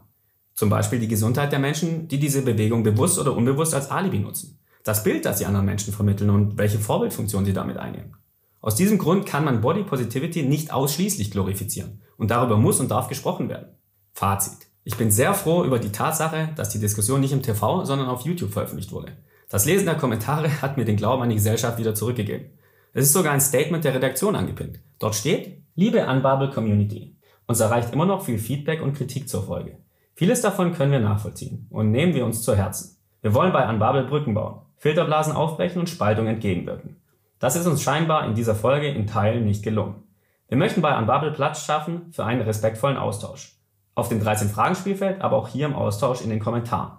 Zum 0.56 0.70
Beispiel 0.70 0.98
die 0.98 1.08
Gesundheit 1.08 1.52
der 1.52 1.60
Menschen, 1.60 2.08
die 2.08 2.18
diese 2.18 2.42
Bewegung 2.42 2.82
bewusst 2.82 3.20
oder 3.20 3.38
unbewusst 3.38 3.76
als 3.76 3.92
Alibi 3.92 4.18
nutzen. 4.18 4.60
Das 4.84 5.04
Bild, 5.04 5.26
das 5.26 5.40
sie 5.40 5.46
anderen 5.46 5.66
Menschen 5.66 5.94
vermitteln 5.94 6.30
und 6.30 6.58
welche 6.58 6.78
Vorbildfunktion 6.78 7.46
sie 7.46 7.54
damit 7.54 7.78
einnehmen. 7.78 8.16
Aus 8.60 8.76
diesem 8.76 8.98
Grund 8.98 9.26
kann 9.26 9.44
man 9.44 9.62
Body 9.62 9.84
Positivity 9.84 10.44
nicht 10.44 10.72
ausschließlich 10.72 11.32
glorifizieren. 11.32 12.02
Und 12.18 12.32
darüber 12.32 12.58
muss 12.58 12.80
und 12.80 12.92
darf 12.92 13.08
gesprochen 13.08 13.50
werden. 13.50 13.68
Fazit. 14.14 14.68
Ich 14.86 14.98
bin 14.98 15.12
sehr 15.12 15.34
froh 15.34 15.64
über 15.64 15.80
die 15.80 15.92
Tatsache, 15.92 16.50
dass 16.56 16.70
die 16.70 16.80
Diskussion 16.80 17.22
nicht 17.22 17.32
im 17.32 17.42
TV, 17.42 17.86
sondern 17.86 18.08
auf 18.08 18.22
YouTube 18.22 18.52
veröffentlicht 18.52 18.92
wurde. 18.92 19.14
Das 19.50 19.66
Lesen 19.66 19.86
der 19.86 19.96
Kommentare 19.96 20.50
hat 20.62 20.78
mir 20.78 20.86
den 20.86 20.98
Glauben 20.98 21.24
an 21.24 21.30
die 21.30 21.36
Gesellschaft 21.36 21.78
wieder 21.78 21.96
zurückgegeben. 21.96 22.48
Es 22.94 23.06
ist 23.06 23.14
sogar 23.14 23.34
ein 23.34 23.42
Statement 23.42 23.84
der 23.84 23.96
Redaktion 23.96 24.36
angepinnt. 24.36 24.80
Dort 25.00 25.16
steht, 25.16 25.64
liebe 25.76 26.06
Unbubble 26.06 26.52
Community, 26.52 27.16
uns 27.48 27.60
erreicht 27.60 27.92
immer 27.94 28.06
noch 28.06 28.24
viel 28.24 28.38
Feedback 28.38 28.82
und 28.82 28.94
Kritik 28.94 29.30
zur 29.30 29.44
Folge. 29.44 29.78
Vieles 30.16 30.42
davon 30.42 30.74
können 30.74 30.92
wir 30.92 31.00
nachvollziehen 31.00 31.68
und 31.70 31.92
nehmen 31.92 32.14
wir 32.14 32.26
uns 32.26 32.44
zu 32.44 32.56
Herzen. 32.56 32.98
Wir 33.22 33.34
wollen 33.34 33.54
bei 33.54 33.68
Unbubble 33.68 34.04
Brücken 34.04 34.34
bauen, 34.34 34.62
Filterblasen 34.84 35.34
aufbrechen 35.34 35.80
und 35.80 35.90
Spaltung 35.90 36.28
entgegenwirken. 36.28 36.98
Das 37.40 37.56
ist 37.56 37.68
uns 37.68 37.82
scheinbar 37.82 38.28
in 38.28 38.36
dieser 38.36 38.54
Folge 38.54 38.90
in 38.90 39.08
Teilen 39.08 39.46
nicht 39.46 39.64
gelungen. 39.64 40.04
Wir 40.50 40.58
möchten 40.58 40.82
bei 40.82 40.98
Unbubble 40.98 41.32
Platz 41.32 41.64
schaffen 41.64 42.12
für 42.12 42.26
einen 42.26 42.42
respektvollen 42.42 42.98
Austausch 42.98 43.58
auf 43.96 44.10
dem 44.10 44.22
13-Fragen-Spielfeld, 44.22 45.22
aber 45.22 45.38
auch 45.38 45.48
hier 45.48 45.68
im 45.68 45.74
Austausch 45.74 46.20
in 46.20 46.30
den 46.30 46.42
Kommentaren. 46.42 46.98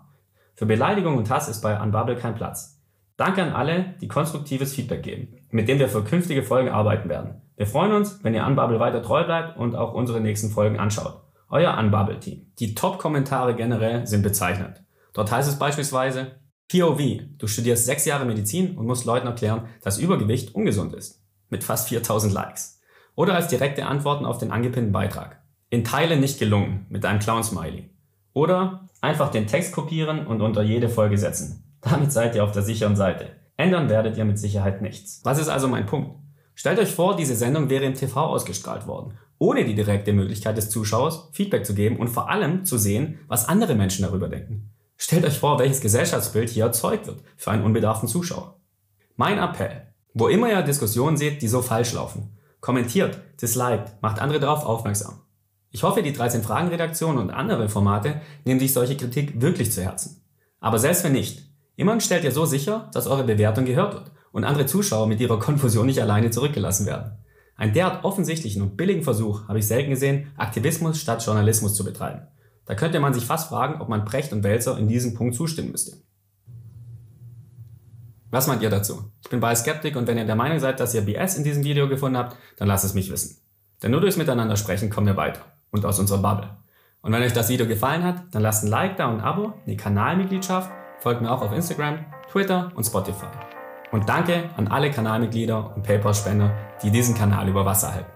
Für 0.55 0.65
Beleidigung 0.65 1.19
und 1.19 1.29
Hass 1.29 1.47
ist 1.47 1.61
bei 1.61 1.79
Unbubble 1.79 2.17
kein 2.17 2.35
Platz. 2.35 2.81
Danke 3.19 3.43
an 3.43 3.53
alle, 3.53 3.97
die 4.01 4.09
konstruktives 4.09 4.75
Feedback 4.75 5.03
geben, 5.03 5.37
mit 5.51 5.69
dem 5.69 5.79
wir 5.79 5.91
für 5.91 6.05
künftige 6.05 6.43
Folgen 6.43 6.71
arbeiten 6.71 7.11
werden. 7.11 7.43
Wir 7.59 7.67
freuen 7.67 7.93
uns, 7.93 8.25
wenn 8.25 8.33
ihr 8.33 8.47
Unbubble 8.47 8.81
weiter 8.81 9.03
treu 9.03 9.25
bleibt 9.25 9.59
und 9.59 9.77
auch 9.77 9.93
unsere 9.93 10.23
nächsten 10.23 10.49
Folgen 10.49 10.79
anschaut. 10.81 11.21
Euer 11.51 11.77
Unbubble-Team. 11.77 12.47
Die 12.61 12.75
Top-Kommentare 12.75 13.55
generell 13.55 14.07
sind 14.07 14.23
bezeichnend. 14.23 14.83
Dort 15.13 15.31
heißt 15.31 15.51
es 15.51 15.59
beispielsweise, 15.59 16.43
POV, 16.69 17.23
du 17.39 17.47
studierst 17.47 17.87
sechs 17.87 18.05
Jahre 18.05 18.25
Medizin 18.25 18.77
und 18.77 18.87
musst 18.87 19.05
Leuten 19.05 19.27
erklären, 19.27 19.69
dass 19.83 19.99
Übergewicht 19.99 20.55
ungesund 20.55 20.95
ist. 20.95 21.23
Mit 21.51 21.63
fast 21.63 21.89
4000 21.89 22.33
Likes. 22.33 22.81
Oder 23.15 23.35
als 23.35 23.49
direkte 23.49 23.87
Antworten 23.87 24.25
auf 24.25 24.39
den 24.39 24.51
angepinnten 24.51 24.93
Beitrag 24.93 25.45
in 25.75 25.85
Teilen 25.85 26.21
nicht 26.21 26.39
gelungen 26.39 26.87
mit 26.89 27.05
einem 27.05 27.19
Clown-Smiley. 27.19 27.91
Oder 28.33 28.89
einfach 29.01 29.31
den 29.31 29.47
Text 29.47 29.73
kopieren 29.73 30.27
und 30.27 30.41
unter 30.41 30.63
jede 30.63 30.89
Folge 30.89 31.19
setzen. 31.19 31.65
Damit 31.81 32.13
seid 32.13 32.35
ihr 32.35 32.45
auf 32.45 32.53
der 32.53 32.63
sicheren 32.63 32.97
Seite. 32.97 33.33
Ändern 33.57 33.89
werdet 33.89 34.17
ihr 34.17 34.25
mit 34.25 34.39
Sicherheit 34.39 34.83
nichts. 34.83 35.21
Was 35.25 35.39
ist 35.39 35.49
also 35.49 35.69
mein 35.69 35.87
Punkt? 35.87 36.17
Stellt 36.55 36.79
euch 36.79 36.93
vor, 36.93 37.17
diese 37.17 37.35
Sendung 37.35 37.71
wäre 37.71 37.85
im 37.85 37.95
TV 37.95 38.21
ausgestrahlt 38.21 38.87
worden, 38.87 39.19
ohne 39.39 39.65
die 39.65 39.75
direkte 39.75 40.13
Möglichkeit 40.13 40.57
des 40.57 40.71
Zuschauers, 40.71 41.29
Feedback 41.33 41.67
zu 41.67 41.75
geben 41.75 41.97
und 41.97 42.09
vor 42.09 42.31
allem 42.31 42.65
zu 42.65 42.79
sehen, 42.79 43.19
was 43.27 43.49
andere 43.49 43.75
Menschen 43.75 44.05
darüber 44.05 44.29
denken. 44.29 44.71
Stellt 44.97 45.25
euch 45.25 45.39
vor, 45.39 45.59
welches 45.59 45.81
Gesellschaftsbild 45.81 46.51
hier 46.51 46.65
erzeugt 46.65 47.07
wird 47.07 47.23
für 47.37 47.51
einen 47.51 47.65
unbedarften 47.65 48.09
Zuschauer. 48.09 48.61
Mein 49.17 49.39
Appell, 49.39 49.89
wo 50.15 50.29
immer 50.29 50.51
ihr 50.51 50.63
Diskussionen 50.63 51.17
seht, 51.17 51.43
die 51.43 51.49
so 51.49 51.63
falsch 51.63 51.93
laufen, 51.93 52.37
kommentiert, 52.61 53.21
disliked, 53.41 54.01
macht 54.01 54.21
andere 54.21 54.41
darauf 54.41 54.65
aufmerksam. 54.65 55.21
Ich 55.71 55.83
hoffe, 55.83 56.03
die 56.03 56.13
13 56.13 56.43
Fragen 56.43 56.69
Redaktion 56.69 57.19
und 57.19 57.31
andere 57.31 57.69
Formate 57.69 58.21
nehmen 58.45 58.61
sich 58.61 58.73
solche 58.73 58.97
Kritik 58.97 59.41
wirklich 59.41 59.73
zu 59.73 59.83
Herzen. 59.83 60.23
Aber 60.61 60.79
selbst 60.79 61.03
wenn 61.03 61.13
nicht, 61.13 61.51
immerhin 61.77 62.01
stellt 62.01 62.25
ihr 62.25 62.31
so 62.33 62.47
sicher, 62.47 62.91
dass 62.95 63.09
eure 63.09 63.25
Bewertung 63.25 63.65
gehört 63.65 63.95
wird 63.95 64.13
und 64.31 64.45
andere 64.45 64.67
Zuschauer 64.67 65.09
mit 65.09 65.21
ihrer 65.21 65.39
Konfusion 65.41 65.87
nicht 65.87 66.01
alleine 66.01 66.31
zurückgelassen 66.31 66.87
werden. 66.87 67.19
Ein 67.57 67.73
derart 67.73 68.05
offensichtlichen 68.05 68.63
und 68.63 68.77
billigen 68.77 69.03
Versuch 69.03 69.47
habe 69.49 69.59
ich 69.59 69.67
selten 69.67 69.91
gesehen, 69.91 70.33
Aktivismus 70.37 71.01
statt 71.01 71.25
Journalismus 71.25 71.75
zu 71.75 71.85
betreiben. 71.85 72.27
Da 72.67 72.75
könnte 72.75 73.01
man 73.01 73.15
sich 73.15 73.27
fast 73.27 73.49
fragen, 73.49 73.81
ob 73.81 73.89
man 73.89 74.05
Precht 74.05 74.33
und 74.33 74.43
Welzer 74.43 74.79
in 74.79 74.89
diesem 74.89 75.15
Punkt 75.15 75.35
zustimmen 75.35 75.73
müsste. 75.73 75.99
Was 78.31 78.47
meint 78.47 78.63
ihr 78.63 78.71
dazu? 78.71 79.13
Ich 79.23 79.31
bin 79.31 79.41
bei 79.41 79.55
Skeptik 79.55 79.97
und 79.97 80.09
wenn 80.09 80.19
ihr 80.19 80.25
der 80.25 80.35
Meinung 80.35 80.59
seid, 80.59 80.81
dass 80.81 80.95
ihr 80.95 81.03
BS 81.03 81.37
in 81.37 81.45
diesem 81.45 81.63
Video 81.63 81.89
gefunden 81.89 82.19
habt, 82.19 82.37
dann 82.57 82.67
lasst 82.67 82.85
es 82.85 82.95
mich 82.95 83.11
wissen. 83.13 83.37
Denn 83.83 83.91
nur 83.91 84.01
durchs 84.01 84.17
Miteinander 84.17 84.57
sprechen 84.57 84.91
kommen 84.91 85.07
wir 85.07 85.17
weiter 85.17 85.41
und 85.71 85.85
aus 85.85 86.01
unserer 86.01 86.19
Bubble. 86.19 86.51
Und 87.01 87.13
wenn 87.13 87.23
euch 87.23 87.33
das 87.33 87.49
Video 87.49 87.67
gefallen 87.67 88.03
hat, 88.03 88.25
dann 88.33 88.43
lasst 88.43 88.65
ein 88.65 88.71
Like 88.71 88.97
da 88.97 89.09
und 89.09 89.17
ein 89.17 89.21
Abo, 89.21 89.53
eine 89.67 89.77
Kanalmitgliedschaft, 89.77 90.71
folgt 91.01 91.21
mir 91.21 91.31
auch 91.31 91.43
auf 91.43 91.53
Instagram, 91.53 91.99
Twitter 92.33 92.73
und 92.75 92.85
Spotify. 92.85 93.27
Und 93.93 94.09
danke 94.09 94.51
an 94.57 94.69
alle 94.69 94.91
Kanalmitglieder 94.91 95.77
und 95.77 95.83
PayPal-Spender, 95.83 96.53
die 96.83 96.91
diesen 96.91 97.15
Kanal 97.15 97.49
über 97.49 97.65
Wasser 97.65 97.95
halten. 97.95 98.14